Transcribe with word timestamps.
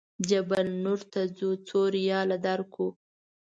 جبل 0.29 0.65
نور 0.83 0.99
ته 1.11 1.21
ځو 1.37 1.49
څو 1.67 1.79
ریاله 1.97 2.37
درکړو. 2.45 2.87